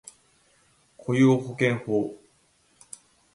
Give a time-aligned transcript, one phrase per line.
[0.97, 2.15] 雇用保険法